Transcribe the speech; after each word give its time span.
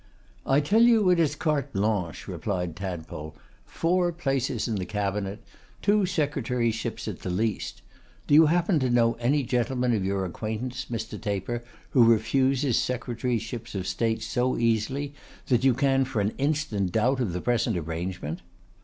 'I 0.47 0.61
tell 0.61 0.81
you 0.81 1.11
it 1.11 1.19
is 1.19 1.35
"carte 1.35 1.71
blanche,"' 1.73 2.27
replied 2.27 2.75
Tadpole. 2.75 3.35
'Four 3.67 4.11
places 4.11 4.67
in 4.67 4.77
the 4.77 4.85
cabinet. 4.87 5.43
Two 5.83 6.07
secretaryships 6.07 7.07
at 7.07 7.19
the 7.19 7.29
least. 7.29 7.83
Do 8.25 8.33
you 8.33 8.47
happen 8.47 8.79
to 8.79 8.89
know 8.89 9.13
any 9.19 9.43
gentleman 9.43 9.93
of 9.93 10.03
your 10.03 10.25
acquaintance, 10.25 10.87
Mr. 10.89 11.21
Taper, 11.21 11.63
who 11.91 12.03
refuses 12.03 12.77
Secretaryships 12.79 13.75
of 13.75 13.85
State 13.85 14.23
so 14.23 14.57
easily, 14.57 15.13
that 15.49 15.63
you 15.63 15.75
can 15.75 16.03
for 16.03 16.19
an 16.19 16.33
instant 16.39 16.91
doubt 16.93 17.19
of 17.19 17.31
the 17.31 17.39
present 17.39 17.77
arrangement? 17.77 18.39